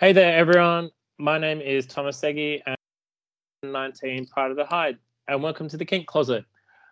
[0.00, 0.90] Hey there, everyone.
[1.18, 2.76] My name is Thomas Segi, and
[3.62, 6.44] I'm 19, part of the Hide, and welcome to the Kink Closet.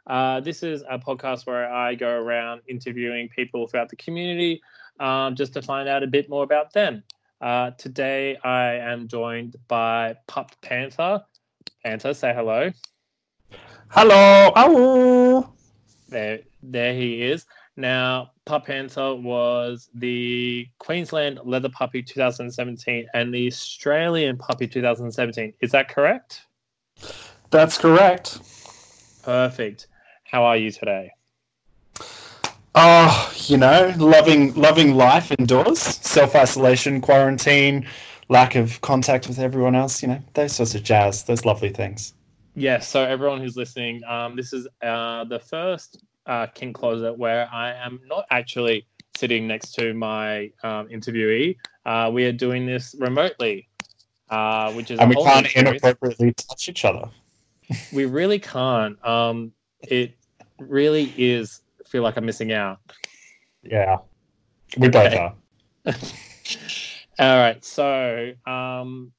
[0.07, 4.63] Uh, this is a podcast where I go around interviewing people throughout the community
[5.01, 7.03] um, just to find out a bit more about them.
[7.41, 11.25] Uh, today, I am joined by Pup Panther.
[11.83, 12.71] Panther, say hello.
[13.89, 14.53] Hello.
[14.55, 15.53] Ow.
[16.09, 17.47] There, there he is.
[17.77, 25.55] Now, Pup Panther was the Queensland Leather Puppy 2017 and the Australian Puppy 2017.
[25.61, 26.43] Is that correct?
[27.51, 28.41] That's correct.
[29.23, 29.87] Perfect.
[30.25, 31.13] How are you today?
[32.75, 37.87] Oh, you know, loving loving life indoors, self isolation, quarantine,
[38.29, 40.03] lack of contact with everyone else.
[40.03, 42.15] You know, those sorts of jazz, those lovely things.
[42.55, 42.89] Yes.
[42.89, 47.73] So everyone who's listening, um, this is uh, the first uh, Kink Closet where I
[47.73, 48.87] am not actually
[49.17, 51.57] sitting next to my um, interviewee.
[51.85, 53.69] Uh, we are doing this remotely,
[54.31, 57.09] uh, which is And we can't inappropriately touch each other.
[57.93, 59.03] We really can't.
[59.07, 60.15] Um, it
[60.59, 62.79] really is feel like I'm missing out.
[63.63, 63.99] Yeah,
[64.77, 65.17] we both Okay.
[65.19, 65.35] are.
[67.19, 69.13] All right, so um,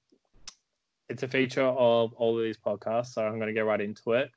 [1.09, 4.13] it's a feature of all of these podcasts, so I'm going to get right into
[4.13, 4.31] it.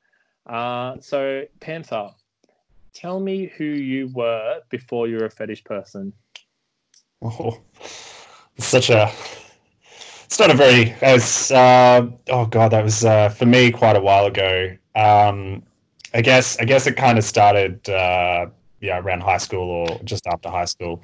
[0.45, 2.11] Uh, so, Panther,
[2.97, 6.13] tell me who you were before you were a fetish person.
[7.21, 7.61] Oh,
[8.55, 9.11] it's such a.
[10.25, 10.91] It's not a very.
[11.01, 14.75] As uh, oh god, that was uh, for me quite a while ago.
[14.95, 15.63] Um,
[16.13, 17.87] I guess I guess it kind of started.
[17.89, 18.47] Uh,
[18.79, 21.03] yeah, around high school or just after high school.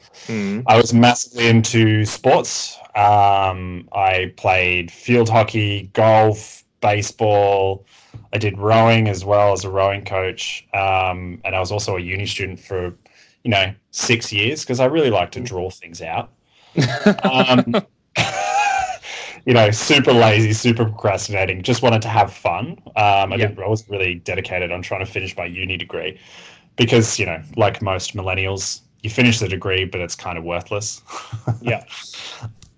[0.68, 2.78] I was massively into sports.
[2.96, 7.86] Um, I played field hockey, golf, baseball.
[8.34, 12.00] I did rowing as well as a rowing coach, um, and I was also a
[12.00, 12.94] uni student for,
[13.44, 16.32] you know, six years because I really like to draw things out.
[17.24, 17.76] Um,
[19.46, 21.62] you know, super lazy, super procrastinating.
[21.62, 22.78] Just wanted to have fun.
[22.96, 23.48] Um, I Yeah.
[23.48, 23.60] didn't.
[23.60, 26.20] I wasn't really dedicated on trying to finish my uni degree
[26.76, 31.02] because you know, like most millennials, you finish the degree, but it's kind of worthless.
[31.62, 31.84] Yeah.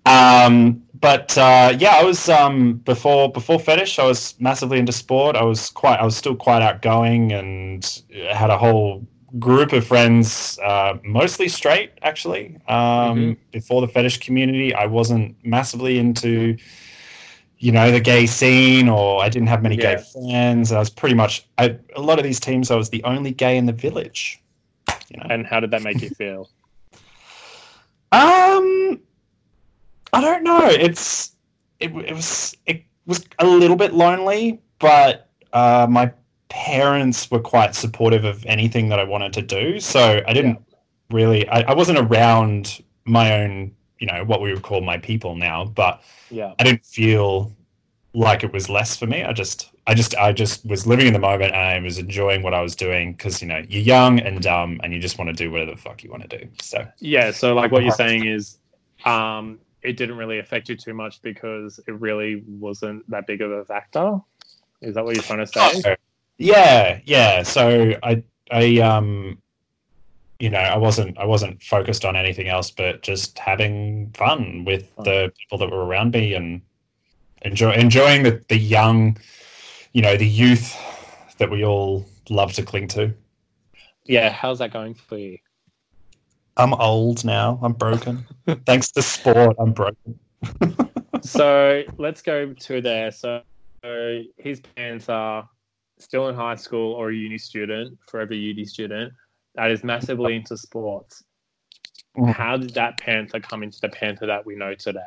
[0.06, 3.98] Um, but uh, yeah, I was um, before before fetish.
[3.98, 5.36] I was massively into sport.
[5.36, 5.98] I was quite.
[6.00, 8.02] I was still quite outgoing and
[8.32, 9.06] had a whole
[9.38, 12.56] group of friends, uh, mostly straight actually.
[12.68, 12.76] Um,
[13.18, 13.36] Mhm.
[13.52, 16.56] Before the fetish community, I wasn't massively into.
[17.58, 19.94] You know the gay scene, or I didn't have many Yeah.
[19.94, 20.72] gay friends.
[20.72, 22.70] I was pretty much I, a lot of these teams.
[22.70, 24.42] I was the only gay in the village.
[25.08, 26.50] You know, And how did that make you feel?
[28.12, 29.00] Um,
[30.12, 30.66] I don't know.
[30.66, 31.32] It's
[31.80, 36.12] it, it was it was a little bit lonely, but uh, my
[36.48, 39.80] parents were quite supportive of anything that I wanted to do.
[39.80, 40.58] So I didn't
[41.10, 41.48] really.
[41.48, 45.64] I, I wasn't around my own, you know, what we would call my people now,
[45.64, 46.54] but Yeah.
[46.58, 47.52] I didn't feel
[48.14, 49.22] like it was less for me.
[49.22, 49.70] I just.
[49.88, 52.60] I just, I just was living in the moment and I was enjoying what I
[52.60, 55.48] was doing because you know you're young and dumb and you just want to do
[55.48, 56.48] whatever the fuck you want to do.
[56.60, 57.30] So Yeah.
[57.30, 58.58] So, like, what you're saying is,
[59.04, 63.50] um, it didn't really affect you too much because it really wasn't that big of
[63.50, 64.20] a factor.
[64.80, 65.82] Is that what you're trying to say?
[65.86, 65.94] Oh,
[66.38, 67.42] yeah, yeah.
[67.42, 69.38] So I, I, um,
[70.38, 74.94] you know, I wasn't, I wasn't focused on anything else but just having fun with
[74.96, 76.60] the people that were around me and
[77.42, 79.16] enjoy enjoying the the young,
[79.92, 80.76] you know, the youth
[81.38, 83.14] that we all love to cling to.
[84.04, 84.30] Yeah.
[84.30, 85.38] How's that going for you?
[86.56, 87.58] I'm old now.
[87.62, 88.26] I'm broken.
[88.66, 90.18] Thanks to sport, I'm broken.
[91.22, 93.10] so let's go to there.
[93.10, 93.42] So,
[93.84, 95.48] so his parents are
[95.98, 99.12] still in high school or a uni student, forever uni student,
[99.54, 101.24] that is massively into sports.
[102.16, 102.32] Mhm.
[102.32, 105.00] How did that Panther come into the Panther that we know today?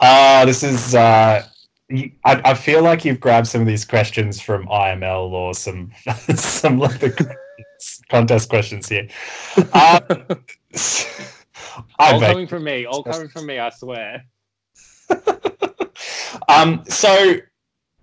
[0.00, 0.94] Ah, this is.
[0.94, 1.44] Uh,
[1.90, 5.92] I, I feel like you've grabbed some of these questions from IML or some
[6.34, 7.36] some like the
[8.08, 9.08] contest questions here.
[11.98, 12.84] Um, all coming from me.
[12.84, 13.58] All coming from me.
[13.58, 14.26] I swear.
[16.48, 17.36] um, so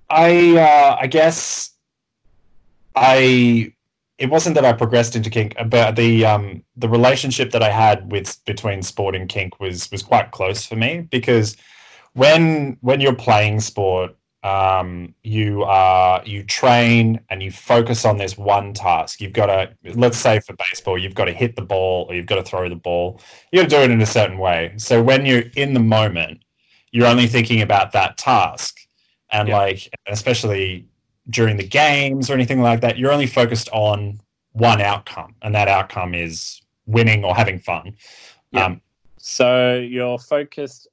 [0.10, 1.72] I uh, I guess
[2.96, 3.74] I
[4.18, 8.12] it wasn't that I progressed into kink, but the um, the relationship that I had
[8.12, 11.56] with between sport and kink was was quite close for me because
[12.14, 18.38] when when you're playing sport, um, you are you train and you focus on this
[18.38, 19.20] one task.
[19.20, 22.26] You've got to let's say for baseball, you've got to hit the ball or you've
[22.26, 23.20] got to throw the ball.
[23.52, 24.74] You got to do it in a certain way.
[24.78, 26.44] So when you're in the moment,
[26.92, 28.80] you're only thinking about that task,
[29.32, 29.58] and Yeah.
[29.58, 30.88] like especially
[31.30, 34.20] during the games or anything like that, you're only focused on
[34.54, 37.96] one outcome, and that outcome is winning or having fun.
[38.52, 38.66] Yeah.
[38.66, 38.82] Um,
[39.18, 40.88] So you're focused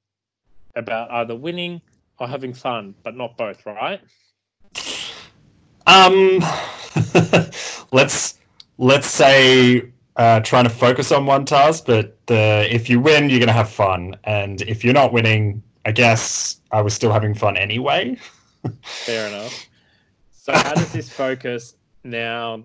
[0.75, 1.81] about either winning
[2.19, 4.01] or having fun, but not both, right?
[5.87, 6.41] Um,
[7.93, 8.39] let's
[8.79, 13.39] let's say uh, trying to focus on one task, but uh, if you win, you're
[13.39, 17.35] going to have fun, and if you're not winning, I guess I was still having
[17.35, 18.17] fun anyway.
[18.83, 19.67] Fair enough.
[20.33, 22.65] So how does this focus now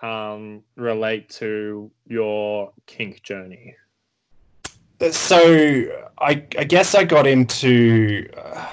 [0.00, 3.74] um, relate to your kink journey?
[5.10, 5.84] So
[6.18, 8.66] I, I guess I got into uh,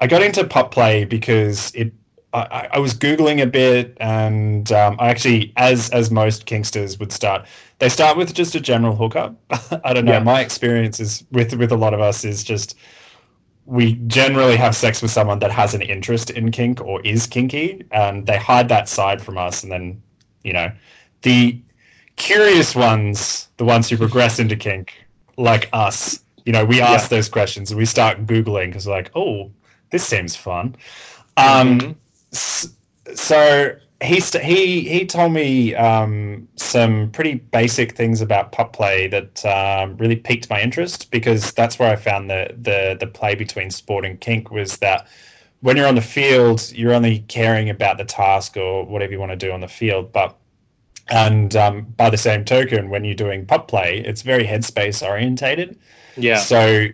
[0.00, 1.92] I got into pup play because it
[2.34, 7.12] I, I was googling a bit, and um, I actually, as as most kinksters would
[7.12, 7.46] start,
[7.78, 9.36] they start with just a general hookup.
[9.84, 10.12] I don't know.
[10.12, 10.20] Yeah.
[10.20, 12.76] My experience is with with a lot of us is just
[13.66, 17.84] we generally have sex with someone that has an interest in kink or is kinky,
[17.90, 20.02] and they hide that side from us, and then
[20.42, 20.72] you know
[21.20, 21.60] the
[22.16, 24.94] curious ones, the ones who progress into kink,
[25.36, 29.50] like us, you know, we ask those questions and we start googling because like, oh,
[29.90, 30.76] this seems fun.
[31.36, 31.96] Um,
[32.32, 32.72] Mhm.
[33.14, 39.06] So he st- he he told me um, some pretty basic things about pup play
[39.08, 43.34] that um, really piqued my interest because that's where I found the the the play
[43.34, 45.06] between sport and kink was that
[45.60, 49.30] when you're on the field you're only caring about the task or whatever you want
[49.32, 50.36] to do on the field but
[51.08, 55.78] and um, by the same token when you're doing pup play it's very headspace orientated
[56.16, 56.36] Yeah.
[56.36, 56.86] so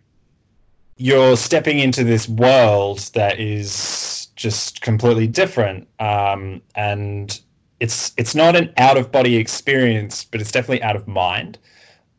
[0.96, 7.40] you're stepping into this world that is just completely different, um, and
[7.78, 11.58] it's it's not an out of body experience, but it's definitely out of mind.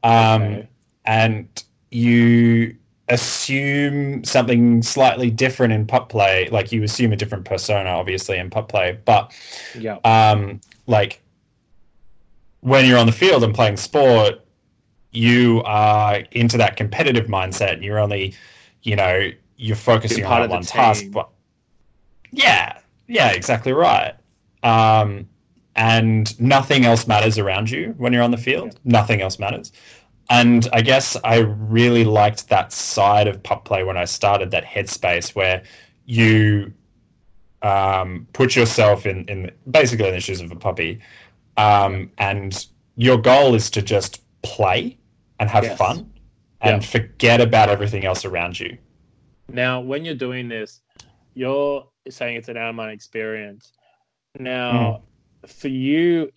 [0.04, 0.68] Um, Okay.
[1.06, 2.76] And you
[3.10, 8.50] assume something slightly different in pup play, like you assume a different persona, obviously in
[8.50, 9.34] pup play, but
[9.78, 9.98] Yeah.
[10.06, 11.22] um, like
[12.62, 14.46] when you're on the field and playing sport,
[15.12, 17.74] you are into that competitive mindset.
[17.74, 18.36] And you're only,
[18.84, 21.06] you know, you're focusing on part that the one task.
[21.12, 21.30] But
[22.32, 24.14] yeah, yeah, exactly right.
[24.64, 25.28] Um,
[25.76, 28.80] and nothing else matters around you when you're on the field.
[28.84, 29.72] Nothing else matters.
[30.30, 34.64] And I guess I really liked that side of pup play when I started that
[34.64, 35.64] headspace where
[36.06, 36.72] you
[37.62, 41.00] um, put yourself in, in basically in the shoes of a puppy,
[41.60, 44.98] um, and your goal is to just play
[45.40, 45.78] and have Yes.
[45.78, 46.12] fun
[46.62, 48.78] and forget about everything else around you.
[49.50, 50.82] Now, when you're doing this,
[51.34, 53.74] you're saying it's an out of mind experience.
[54.38, 55.04] Now,
[55.48, 56.32] for you,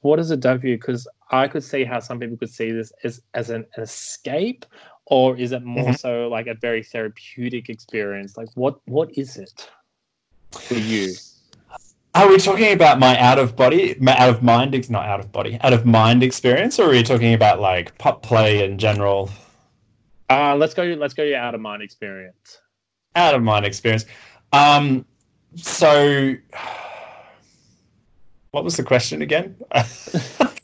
[0.00, 0.76] what does it do for you?
[0.76, 4.66] Because I could see how some people could see this as as an, escape,
[5.06, 8.36] or is it more so like a very therapeutic experience?
[8.36, 9.70] Like, what what is it
[10.52, 11.14] for you?
[12.18, 15.30] Are we talking about my out of body, my out of mind, not out of
[15.30, 19.30] body, out of mind experience, or are we talking about like pup play in general?
[20.28, 20.82] Uh, let's go.
[20.82, 21.22] Let's go.
[21.22, 22.58] Your out of mind experience.
[23.14, 24.04] Out of mind experience.
[24.52, 25.04] Um,
[25.54, 26.34] so,
[28.50, 29.54] what was the question again?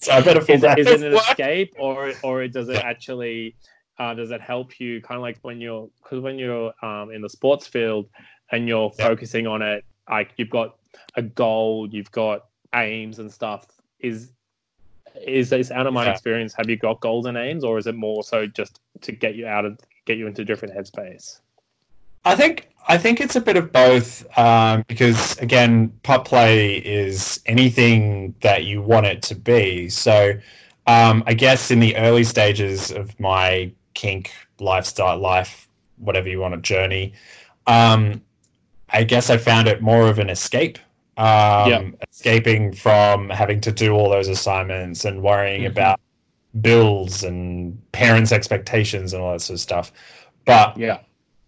[0.00, 3.54] so I better Is it, it an escape, or or does it actually
[4.00, 5.00] uh, does it help you?
[5.02, 8.08] Kind of like when you're because when you're um, in the sports field
[8.50, 9.06] and you're Yeah.
[9.06, 10.74] focusing on it, like you've got
[11.16, 13.66] a goal, you've got aims and stuff.
[14.00, 14.32] Is
[15.22, 16.12] is this out of my Yeah.
[16.12, 16.54] experience?
[16.54, 19.46] Have you got goals and aims, or is it more so just to get you
[19.46, 21.40] out of get you into different headspace?
[22.24, 27.40] I think I think it's a bit of both um, because again, pup play is
[27.46, 29.88] anything that you want it to be.
[29.88, 30.34] So
[30.86, 36.54] um, I guess in the early stages of my kink lifestyle, life, whatever you want
[36.54, 37.14] to journey,
[37.66, 38.20] um,
[38.90, 40.78] I guess I found it more of an escape.
[41.16, 41.82] Um, Yeah.
[42.10, 45.68] Escaping from having to do all those assignments and worrying Mhm.
[45.68, 46.00] about
[46.60, 49.92] bills and parents' expectations and all that sort of stuff.
[50.44, 50.98] But Yeah,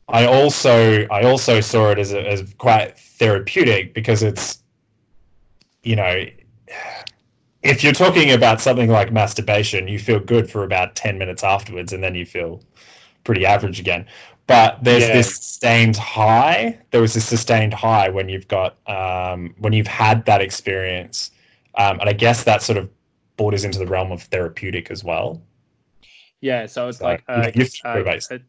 [0.09, 4.63] I also I also saw it as a, as quite therapeutic because it's
[5.83, 6.27] you know
[7.63, 11.93] if you're talking about something like masturbation, you feel good for about ten minutes afterwards,
[11.93, 12.63] and then you feel
[13.25, 14.07] pretty average again.
[14.47, 15.15] But there's Yeah.
[15.15, 16.79] this sustained high.
[16.93, 21.33] There was this sustained high when you've got um, when you've had that experience,
[21.75, 22.89] um, and I guess that sort of
[23.37, 25.43] borders into the realm of therapeutic as well.
[26.41, 26.67] yeah.
[26.67, 27.53] So it's So, like a,
[27.85, 28.41] a, a,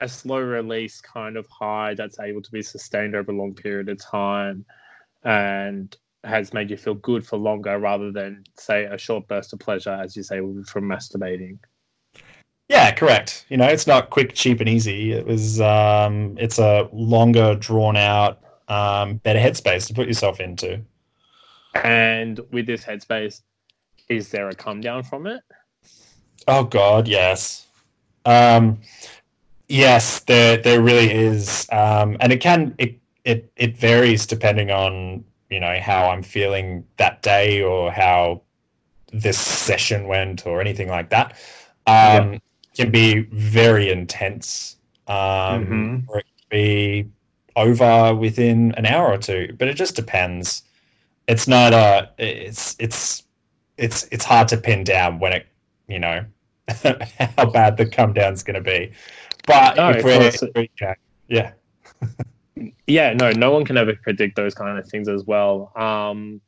[0.00, 3.88] a slow release kind of high that's able to be sustained over a long period
[3.90, 4.64] of time,
[5.24, 9.58] and has made you feel good for longer rather than say a short burst of
[9.58, 11.58] pleasure, as you say, from masturbating.
[12.68, 13.44] Yeah, correct.
[13.48, 15.12] You know, it's not quick, cheap, and easy.
[15.12, 15.60] It was.
[15.60, 20.80] Um, it's a longer, drawn out, um, better headspace to put yourself into.
[21.74, 23.42] And with this headspace,
[24.08, 25.42] is there a come down from it?
[26.48, 27.66] Oh God, yes.
[28.24, 28.80] Um,
[29.68, 35.24] yes, there there really is, um, and it can it it it varies depending on
[35.50, 38.42] you know how I'm feeling that day or how
[39.12, 41.32] this session went or anything like that.
[41.86, 42.38] Um, yeah.
[42.74, 44.76] Can be very intense,
[45.06, 45.98] um, mm-hmm.
[46.08, 47.10] or it can be
[47.54, 49.54] over within an hour or two.
[49.58, 50.62] But it just depends.
[51.28, 52.10] It's not a.
[52.18, 53.24] It's it's
[53.76, 55.46] it's it's hard to pin down when it
[55.86, 56.24] you know
[57.36, 58.92] how bad the come down's going to be.
[59.46, 60.94] But no, if we're, if we're yeah,
[61.28, 61.52] yeah.
[62.86, 65.72] yeah, no, no one can ever predict those kind of things as well.
[65.76, 66.40] Um,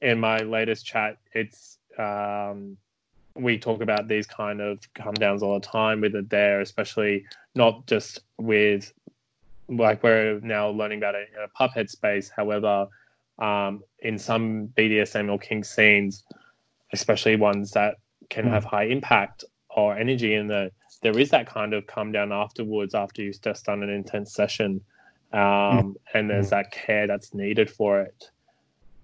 [0.00, 2.76] in my latest chat, it's um,
[3.34, 7.24] we talk about these kind of come downs all the time with it there, especially
[7.54, 8.92] not just with
[9.68, 12.28] like we're now learning about it in a pup head space.
[12.28, 12.88] However,
[13.38, 16.24] um, in some BDSM or kink scenes,
[16.92, 17.96] especially ones that
[18.28, 18.50] can mm.
[18.50, 20.70] have high impact or energy in the
[21.02, 24.80] there is that kind of come down afterwards after you've just done an intense session
[25.32, 25.94] um, mm.
[26.14, 26.50] and there's mm.
[26.50, 28.30] that care that's needed for it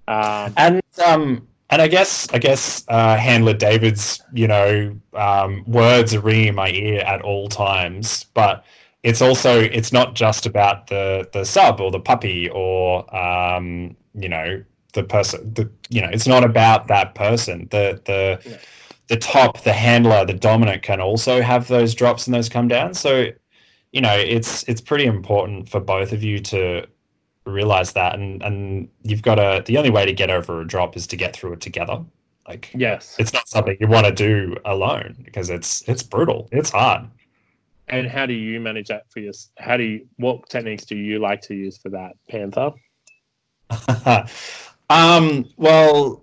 [0.08, 6.14] um, and um, and I guess I guess uh, handler David's you know um, words
[6.14, 8.64] are ringing in my ear at all times, but
[9.02, 14.28] it's also it's not just about the the sub or the puppy or um, you
[14.28, 18.56] know the person the you know it's not about that person the the yeah.
[19.08, 22.94] the top the handler the dominant can also have those drops and those come down
[22.94, 23.26] so
[23.92, 26.86] you know it's it's pretty important for both of you to
[27.46, 30.96] realize that and and you've got to the only way to get over a drop
[30.96, 32.04] is to get through it together.
[32.46, 33.16] Like yes.
[33.18, 36.48] it's not something you want to do alone because it's it's brutal.
[36.52, 37.08] It's hard.
[37.88, 41.18] And how do you manage that for your how do you what techniques do you
[41.18, 42.72] like to use for that panther?
[44.88, 46.22] Um well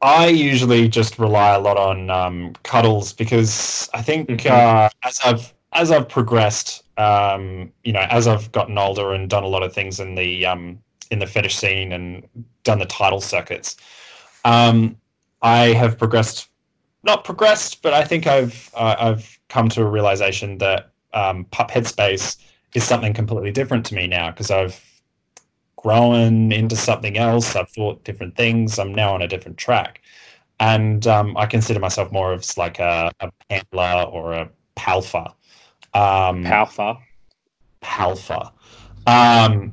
[0.00, 4.48] I usually just rely a lot on um, cuddles because I think mm-hmm.
[4.50, 9.44] uh, as I've as I've progressed, um, you know, as I've gotten older and done
[9.44, 10.78] a lot of things in the um,
[11.10, 12.26] in the fetish scene and
[12.64, 13.76] done the title circuits,
[14.44, 14.96] um,
[15.42, 16.48] I have progressed.
[17.04, 21.70] Not progressed, but I think I've uh, I've come to a realization that um, pup
[21.70, 22.36] headspace
[22.74, 24.84] is something completely different to me now because I've
[25.76, 27.54] grown into something else.
[27.54, 28.78] I've thought different things.
[28.78, 30.02] I'm now on a different track,
[30.58, 35.34] and um, I consider myself more of like a, a or a palfa.
[35.98, 36.98] Um, Palfa.
[37.80, 38.52] Palfa.
[39.06, 39.72] Um,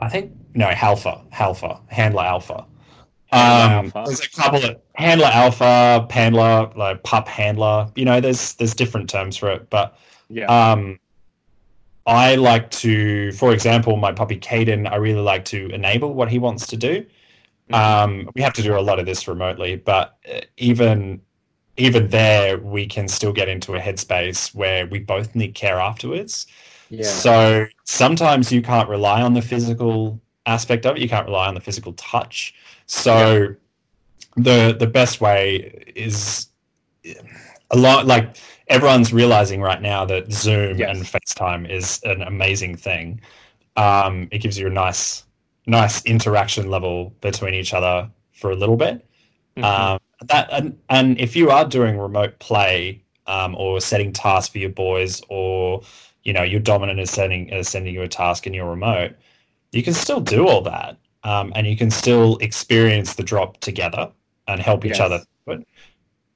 [0.00, 1.24] I think no Halfa.
[1.30, 1.80] Halfa.
[1.88, 2.66] Handler Alpha.
[3.32, 4.02] Um, alpha.
[4.06, 7.88] There's a couple of handler alpha, handler, like pup handler.
[7.94, 9.96] You know, there's there's different terms for it, but
[10.28, 10.46] yeah.
[10.46, 10.98] Um,
[12.06, 14.90] I like to, for example, my puppy Caden.
[14.90, 17.06] I really like to enable what he wants to do.
[17.70, 17.74] Mm-hmm.
[17.74, 21.20] Um, we have to do a lot of this remotely, but uh, even
[21.80, 26.46] even there, we can still get into a headspace where we both need care afterwards.
[26.90, 27.04] Yeah.
[27.04, 31.02] So sometimes you can't rely on the physical aspect of it.
[31.02, 32.54] You can't rely on the physical touch.
[32.86, 33.56] So
[34.36, 34.68] yeah.
[34.70, 36.48] the the best way is
[37.70, 38.36] a lot like
[38.68, 40.96] everyone's realizing right now that Zoom yes.
[40.96, 43.20] and FaceTime is an amazing thing.
[43.76, 45.24] Um, it gives you a nice
[45.66, 49.06] nice interaction level between each other for a little bit.
[49.56, 49.64] Mm-hmm.
[49.64, 54.58] Um, that and, and if you are doing remote play um, or setting tasks for
[54.58, 55.82] your boys or
[56.22, 59.12] you know your dominant is sending is sending you a task in your remote
[59.72, 64.10] you can still do all that um, and you can still experience the drop together
[64.48, 65.00] and help each yes.
[65.00, 65.22] other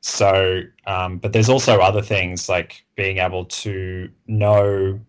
[0.00, 5.00] so um, but there's also other things like being able to know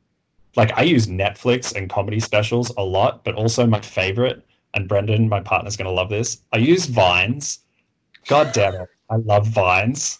[0.55, 5.27] like i use netflix and comedy specials a lot but also my favorite and brendan
[5.27, 7.60] my partner's going to love this i use vines
[8.27, 8.89] God damn it.
[9.10, 10.20] I love vines.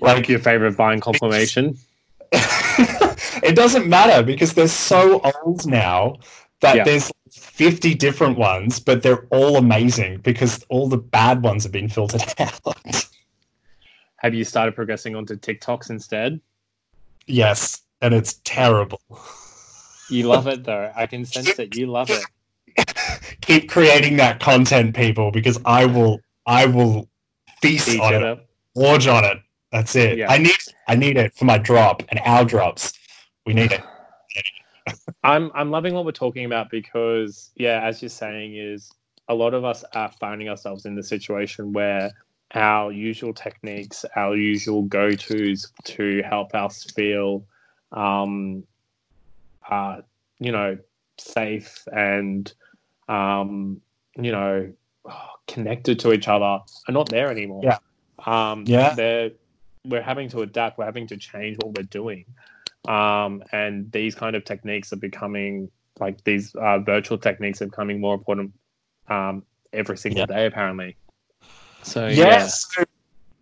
[0.00, 1.76] Like your favorite vine confirmation?
[2.32, 6.16] it doesn't matter because they're so old now
[6.60, 6.84] that yeah.
[6.84, 11.88] there's 50 different ones, but they're all amazing because all the bad ones have been
[11.88, 13.06] filtered out.
[14.16, 16.40] Have you started progressing onto TikToks instead?
[17.26, 19.00] Yes, and it's terrible.
[20.08, 20.92] You love it though.
[20.94, 22.24] I can sense that you love it.
[23.40, 27.08] Keep creating that content, people, because I will I will
[27.60, 29.38] feast on it, it gorge on it.
[29.72, 30.18] That's it.
[30.18, 30.30] Yeah.
[30.30, 30.56] I need
[30.88, 32.92] I need it for my drop and our drops.
[33.46, 33.82] We need it.
[35.24, 38.90] I'm I'm loving what we're talking about because yeah, as you're saying, is
[39.28, 42.10] a lot of us are finding ourselves in the situation where
[42.54, 47.44] our usual techniques, our usual go-tos to help us feel,
[47.92, 48.64] um,
[49.70, 50.00] uh,
[50.40, 50.76] you know,
[51.16, 52.52] safe and,
[53.08, 53.80] um,
[54.16, 54.72] you know,
[55.52, 57.62] connected to each other are not there anymore.
[57.64, 57.78] Yeah.
[58.24, 58.94] Um, yeah.
[58.94, 59.30] They're
[59.84, 60.78] we're having to adapt.
[60.78, 62.26] We're having to change what we're doing,
[62.86, 68.00] um, and these kind of techniques are becoming like these uh, virtual techniques are becoming
[68.00, 68.52] more important
[69.08, 69.42] um,
[69.72, 70.26] every single Yeah.
[70.26, 70.96] day, apparently.
[71.82, 72.66] So Yes.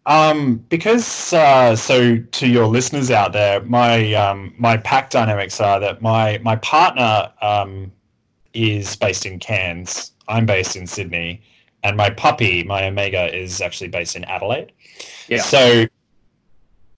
[0.06, 5.78] Um, because uh, so to your listeners out there, my um, my pack dynamics are
[5.80, 7.92] that my my partner um,
[8.54, 10.12] is based in Cairns.
[10.28, 11.42] I'm based in Sydney,
[11.82, 14.72] and my puppy, my Omega, is actually based in Adelaide.
[15.28, 15.42] Yeah.
[15.42, 15.86] So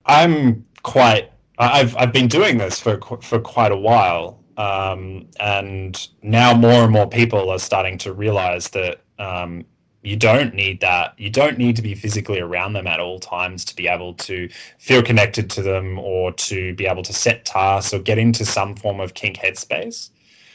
[0.06, 1.30] I'm quite.
[1.58, 6.92] I've I've been doing this for for quite a while, um, and now more and
[6.92, 9.64] more people are starting to realize that um,
[10.02, 11.14] you don't need that.
[11.18, 14.48] You don't need to be physically around them at all times to be able to
[14.78, 18.74] feel connected to them or to be able to set tasks or get into some
[18.74, 20.10] form of kink headspace.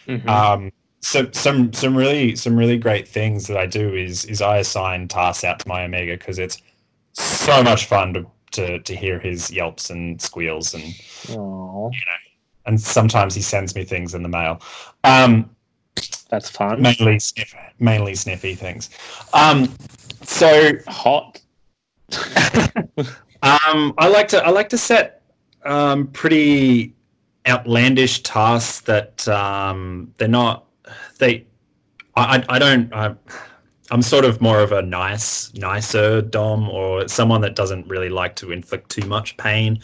[0.07, 0.27] Mhm.
[0.27, 0.71] Um,
[1.05, 5.07] so some some really some really great things that I do is is I assign
[5.07, 6.63] tasks out to my Omega because it's
[7.13, 10.83] so much fun to, to to hear his yelps and squeals and
[11.29, 11.91] Aw,
[12.65, 14.59] and sometimes he sends me things in the mail.
[15.03, 15.47] Um,
[16.29, 16.81] that's fun.
[16.81, 18.89] mainly sniff, mainly sniffy things.
[19.33, 19.71] Um,
[20.23, 21.39] so Hot.
[23.43, 25.21] um, I like to I like to set
[25.65, 26.95] um, pretty
[27.47, 30.64] outlandish tasks that um, they're not
[31.19, 31.45] they.
[32.15, 32.93] I, I don't.
[32.93, 33.15] I,
[33.91, 38.35] I'm sort of more of a nice, nicer dom, or someone that doesn't really like
[38.37, 39.79] to inflict too much pain.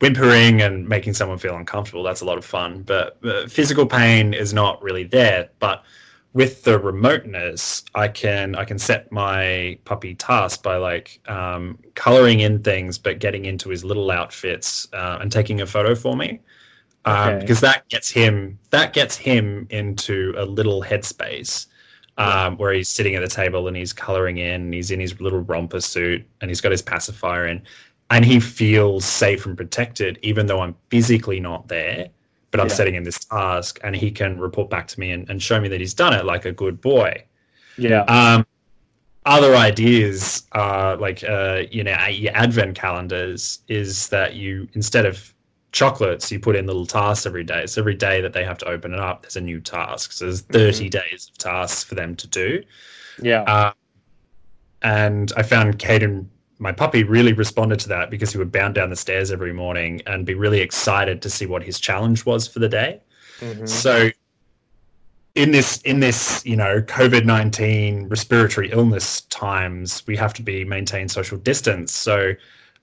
[0.00, 2.82] Whimpering and making someone feel uncomfortable, that's a lot of fun.
[2.82, 5.50] But uh, physical pain is not really there.
[5.58, 5.84] But
[6.32, 12.40] with the remoteness, I can I can set my puppy task by like um, coloring
[12.40, 16.40] in things, but getting into his little outfits uh, and taking a photo for me,
[17.04, 17.40] um, Okay.
[17.40, 21.66] because that gets him that gets him into a little headspace
[22.18, 25.18] um, where he's sitting at the table and he's coloring in, and he's in his
[25.20, 27.62] little romper suit, and he's got his pacifier in,
[28.10, 32.08] and he feels safe and protected, even though I'm physically not there
[32.50, 32.74] but I'm Yeah.
[32.74, 35.68] setting him this task and he can report back to me and, and show me
[35.68, 37.22] that he's done it like a good boy.
[37.78, 38.00] Yeah.
[38.02, 38.44] Um,
[39.24, 45.32] other ideas are like, uh, you know, your advent calendars is that you, instead of
[45.72, 47.66] chocolates, you put in little tasks every day.
[47.66, 50.12] So every day that they have to open it up, there's a new task.
[50.12, 52.62] So there's 30 days of tasks for them to do.
[53.22, 53.42] Yeah.
[53.42, 53.72] Uh,
[54.82, 56.26] and I found Caden,
[56.58, 60.02] my puppy, really responded to that because he would bound down the stairs every morning
[60.06, 63.00] and be really excited to see what his challenge was for the day.
[63.40, 63.68] Mhm.
[63.68, 64.10] So
[65.34, 70.64] in this in this, you know, COVID nineteen respiratory illness times, we have to be
[70.64, 71.92] maintain social distance.
[71.92, 72.34] So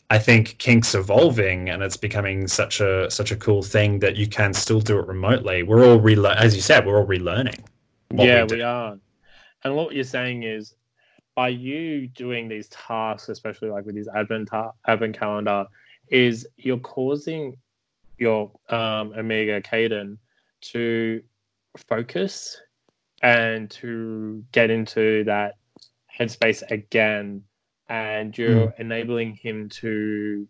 [0.10, 4.28] I think kink's evolving and it's becoming such a such a cool thing that you
[4.28, 5.64] can still do it remotely.
[5.64, 7.60] We're all relearn as you said, we're all relearning.
[8.14, 8.98] yeah, we we, are.
[9.64, 10.76] And what you're saying is,
[11.36, 15.66] by you doing these tasks, especially like with this advent ta- advent calendar,
[16.10, 17.58] is you're causing
[18.18, 20.18] your um, Omega Caden
[20.62, 21.22] to
[21.88, 22.60] focus
[23.22, 25.56] and to get into that
[26.18, 27.44] headspace again,
[27.90, 30.48] and you're enabling him to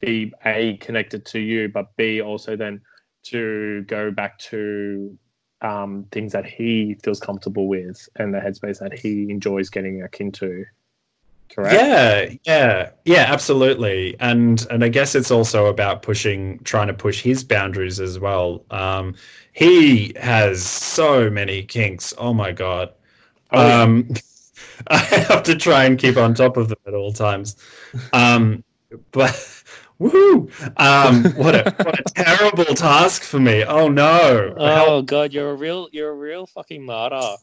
[0.00, 2.80] be a connected to you, but b also then
[3.24, 5.16] to go back to
[5.60, 10.20] um, things that he feels comfortable with and the headspace that he enjoys getting back
[10.20, 10.64] into.
[11.54, 11.74] Correct.
[11.74, 14.14] Yeah, yeah, yeah, absolutely.
[14.20, 18.64] And and I guess it's also about pushing, trying to push his boundaries as well.
[18.70, 19.14] Um,
[19.52, 22.12] he has so many kinks.
[22.18, 22.92] Oh my god.
[23.50, 23.82] Oh.
[23.82, 24.08] Um,
[24.88, 27.56] I have to try and keep on top of them at all times.
[28.12, 28.64] Um,
[29.12, 29.30] but
[30.00, 30.50] woohoo!
[30.78, 33.64] Um, what a what a terrible task for me.
[33.64, 34.54] Oh no!
[34.56, 37.36] Oh god, you're a real you're a real fucking martyr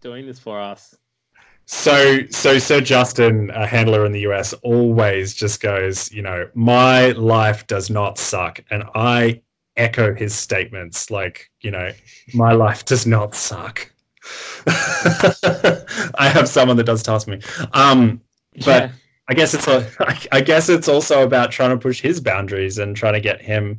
[0.00, 0.96] doing this for us.
[1.64, 7.12] So, so Sir Justin, a handler in the US, always just goes, you know, my
[7.12, 8.60] life does not suck.
[8.70, 9.42] And I
[9.76, 11.92] echo his statements like, you know,
[12.34, 13.91] my life does not suck.
[14.66, 17.40] I have someone that does task me.
[17.72, 18.20] Um,
[18.64, 18.90] But-
[19.28, 19.88] I guess it's a,
[20.32, 23.76] I guess it's also about trying to push his boundaries and trying to get him.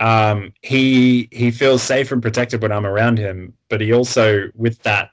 [0.00, 4.82] Um, he he feels safe and protected when I'm around him, but he also with
[4.82, 5.10] that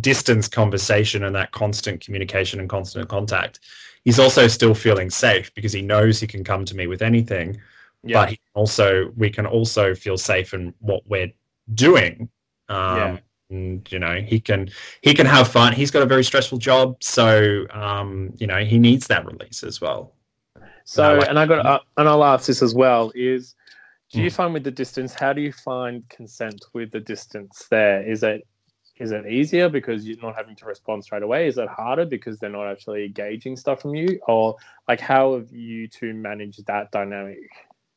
[0.00, 3.60] distance conversation and that constant communication and constant contact,
[4.04, 7.60] he's also still feeling safe because he knows he can come to me with anything.
[8.02, 11.30] yeah, But he also we can also feel safe in what we're
[11.74, 12.30] doing.
[12.70, 13.18] Um, Yeah.
[13.50, 14.70] And you know he can
[15.02, 18.78] he can have fun he's got a very stressful job so um you know he
[18.78, 20.14] needs that release as well
[20.84, 23.54] So, like- and I got, uh, and I'll ask this as well: is
[24.12, 24.34] do you Mm.
[24.34, 25.14] find with the distance?
[25.14, 27.66] How do you find consent with the distance?
[27.70, 28.46] There is it
[28.96, 31.46] is it easier because you're not having to respond straight away?
[31.46, 34.20] Is it harder because they're not actually engaging stuff from you?
[34.26, 34.56] Or
[34.88, 37.38] like how have you two managed that dynamic?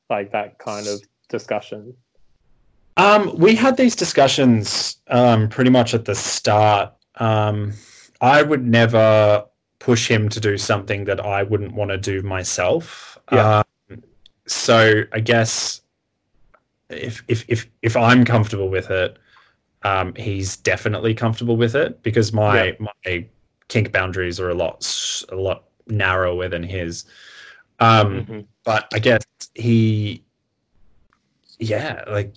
[0.09, 1.95] Like that kind of discussion?
[2.97, 6.93] Um, we had these discussions um, pretty much at the start.
[7.15, 7.73] Um,
[8.21, 9.45] I would never
[9.79, 13.17] push him to do something that I wouldn't want to do myself.
[13.31, 13.63] Yeah.
[13.89, 14.03] Um,
[14.45, 15.81] so I guess
[16.89, 19.17] if if if if I'm comfortable with it,
[19.83, 22.87] um, he's definitely comfortable with it because my Yeah.
[23.05, 23.25] my
[23.67, 27.05] kink boundaries are a lot a lot narrower than his.
[27.79, 28.45] Um, Mhm.
[28.63, 29.23] but I guess
[29.55, 30.23] he,
[31.59, 32.33] yeah, like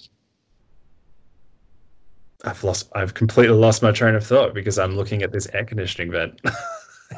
[2.47, 5.65] I've lost, I've completely lost my train of thought because I'm looking at this air
[5.65, 6.41] conditioning vent.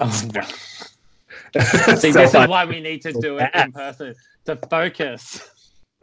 [0.01, 0.31] Oh.
[1.55, 4.15] So See, this I- is why we need to do it in person
[4.45, 5.49] to focus.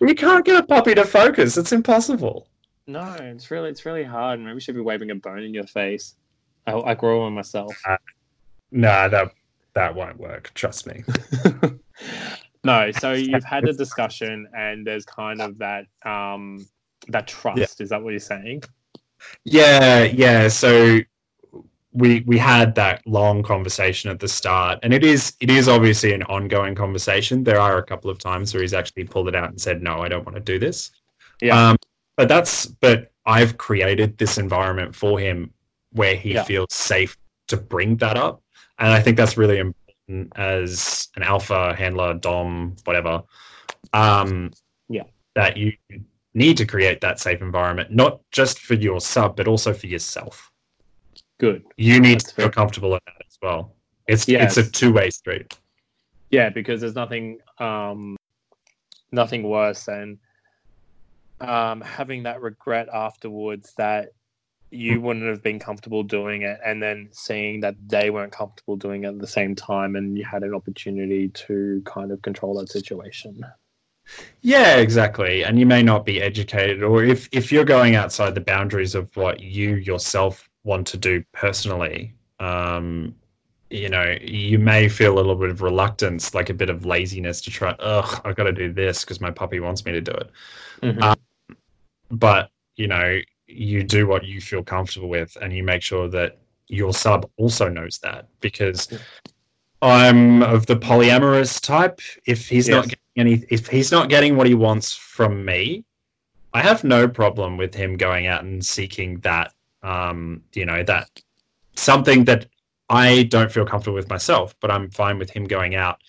[0.00, 1.56] you can't get a puppy to focus.
[1.56, 2.46] It's impossible.
[2.86, 4.38] No, it's really it's really hard.
[4.38, 6.14] Maybe we should be waving a bone in your face.
[6.68, 7.76] I, I grow one myself.
[8.70, 9.32] Nah, that
[9.74, 10.52] that won't work.
[10.54, 11.02] Trust me.
[12.62, 16.64] no, so you've had a discussion, and there's kind of that um
[17.08, 17.80] that trust.
[17.80, 18.62] Is that what you're saying?
[19.44, 20.48] Yeah, yeah.
[20.48, 21.00] So
[21.92, 26.12] we we had that long conversation at the start, and it is it is obviously
[26.12, 27.42] an ongoing conversation.
[27.42, 30.02] There are a couple of times where he's actually pulled it out and said, "No,
[30.02, 30.90] I don't want to do this."
[31.40, 31.70] Yeah.
[31.70, 31.76] Um,
[32.16, 35.52] but that's but I've created this environment for him
[35.92, 36.44] where he Yeah.
[36.44, 37.16] feels safe
[37.48, 38.42] to bring that up,
[38.78, 43.22] and I think that's really important as an alpha handler, dom, whatever.
[43.92, 44.52] Um,
[44.88, 45.04] Yeah.
[45.34, 45.72] that you
[46.36, 50.50] need to create that safe environment, not just for your sub, but also for yourself.
[51.40, 51.64] Good.
[51.78, 52.52] You need That's to feel fair.
[52.52, 53.74] comfortable in that as well.
[54.06, 54.56] It's Yes.
[54.56, 55.58] it's a two way street.
[56.30, 58.16] Yeah, because there's nothing um
[59.12, 60.18] nothing worse than
[61.40, 64.10] um having that regret afterwards that
[64.70, 69.04] you wouldn't have been comfortable doing it and then seeing that they weren't comfortable doing
[69.04, 72.68] it at the same time and you had an opportunity to kind of control that
[72.68, 73.40] situation.
[74.42, 75.44] Yeah, exactly.
[75.44, 79.14] And you may not be educated, or if if you're going outside the boundaries of
[79.16, 83.14] what you yourself want to do personally, um,
[83.70, 87.40] you know, you may feel a little bit of reluctance, like a bit of laziness
[87.42, 87.74] to try.
[87.80, 90.30] Ugh, I've got to do this because my puppy wants me to do it.
[91.02, 91.14] Uh,
[92.10, 96.38] but you know you do what you feel comfortable with and you make sure that
[96.68, 98.88] your sub also knows that because
[99.82, 102.86] i'm of the polyamorous type if he's not
[103.16, 105.84] Getting any if he's not getting what he wants from me
[106.52, 109.52] i have no problem with him going out and seeking that
[109.82, 111.08] um you know that
[111.74, 112.46] something that
[112.88, 116.00] i don't feel comfortable with myself but i'm fine with him going out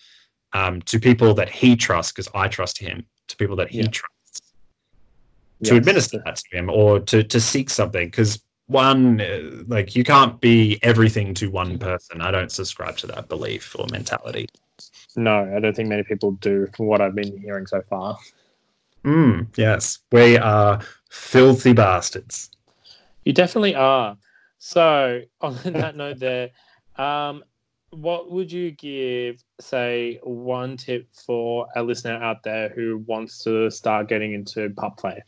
[0.52, 3.88] um, to people that he trusts because i trust him to people that he Yeah.
[3.88, 4.18] trusts
[5.64, 8.06] to administer that to him or to to seek something.
[8.06, 12.20] Because one uh, like you can't be everything to one person.
[12.20, 14.46] I don't subscribe to that belief or mentality
[15.16, 18.18] No, I don't think many people do from what I've been hearing so far.
[19.04, 20.80] mm, yes we are
[21.10, 22.50] filthy bastards
[23.24, 24.16] You definitely are.
[24.58, 26.50] So, on that note, there,
[26.96, 27.44] um,
[27.90, 33.70] what would you give, say, one tip for a listener out there who wants to
[33.70, 35.22] start getting into pup play?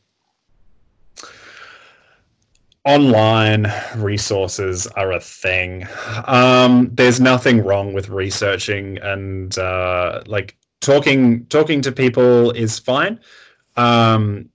[2.84, 5.86] Online resources are a thing
[6.26, 13.20] um there's nothing wrong with researching and uh like talking talking to people is fine
[13.76, 14.48] um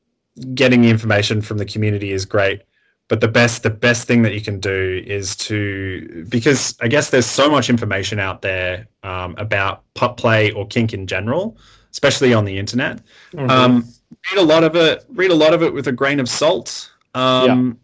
[0.56, 2.64] getting information from the community is great
[3.10, 7.12] but the best the best thing that you can do is to because i guess
[7.12, 11.56] there's so much information out there um, about pup play or kink in general
[11.92, 13.02] especially on the internet
[13.38, 13.86] um,
[14.32, 15.06] read a lot of it.
[15.10, 16.92] Read a lot of it with a grain of salt.
[17.14, 17.80] Um,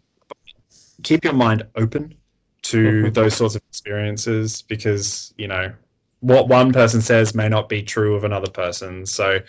[1.02, 2.14] Keep your mind open
[2.62, 3.14] to Mhm.
[3.14, 5.72] those sorts of experiences because you know
[6.20, 9.04] what one person says may not be true of another person.
[9.06, 9.40] So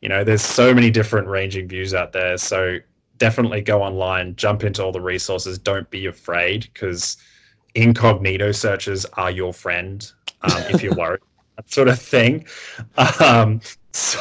[0.00, 2.36] you know there's so many different ranging views out there.
[2.36, 2.78] So
[3.18, 5.58] definitely go online, jump into all the resources.
[5.58, 7.16] Don't be afraid because
[7.74, 10.10] incognito searches are your friend
[10.42, 11.20] um, if you're worried.
[11.56, 12.44] That sort of thing.
[13.18, 14.20] Um, so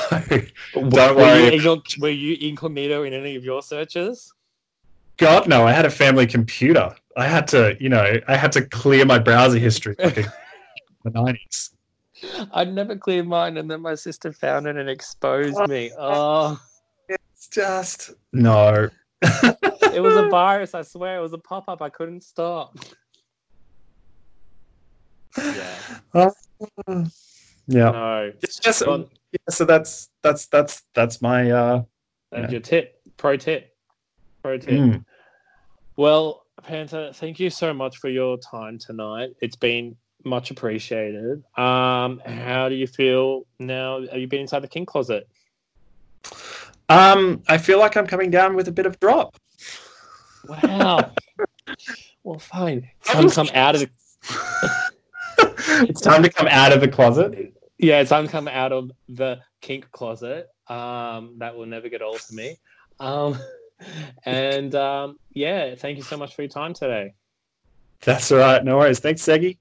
[0.74, 1.56] don't were, worry.
[1.58, 4.34] You, were you incognito in any of your searches?
[5.18, 6.94] God, no, I had a family computer.
[7.18, 10.26] I had to, you know, I had to clear my browser history like in
[11.06, 11.70] the 90s.
[12.54, 15.92] I'd never cleared mine, and then my sister found it and exposed me.
[15.98, 16.60] Oh,
[17.08, 18.90] It's just, no.
[19.22, 20.74] it was a virus.
[20.74, 21.82] I swear, it was a pop up.
[21.82, 22.78] I couldn't stop.
[25.38, 26.30] Yeah.
[27.68, 27.92] yeah.
[27.92, 28.32] No.
[28.42, 31.84] It's just, Well- yeah, so that's, that's, that's, that's my, uh,
[32.32, 32.52] That's Yeah.
[32.52, 33.02] your tip.
[33.18, 33.75] Pro tip.
[34.46, 34.80] Pro tip.
[34.80, 35.06] mm.
[35.96, 39.32] Well, Panther, thank you so much for your time tonight.
[39.42, 41.44] It's been much appreciated.
[41.58, 44.02] Um, how do you feel now?
[44.02, 45.28] Have you been inside the kink closet?
[46.90, 49.36] Um, I feel like I'm coming down with a bit of drop.
[50.48, 51.12] Wow.
[52.24, 52.88] well, fine.
[53.04, 53.90] Time to come out of the.
[55.90, 57.52] it's time to come out of the closet.
[57.80, 60.50] Yeah, it's time to come out of the kink closet.
[60.68, 62.58] Um, that will never get old for me.
[63.00, 63.40] Um,
[64.26, 67.14] and um, yeah, thank you so much for your time today.
[68.02, 68.64] That's all right.
[68.64, 69.00] No worries.
[69.00, 69.58] Thanks, Seggy.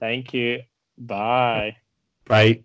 [0.00, 0.60] Thank you.
[0.98, 1.76] Bye.
[2.26, 2.64] Bye.